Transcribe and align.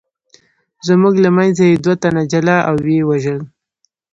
زموږ 0.87 1.13
له 1.23 1.29
منځه 1.37 1.63
یې 1.69 1.75
دوه 1.83 1.95
تنه 2.01 2.23
جلا 2.31 2.57
او 2.69 2.75
ویې 2.85 3.01
وژل. 3.09 3.39